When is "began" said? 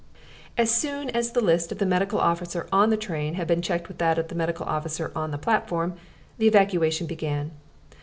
7.05-7.51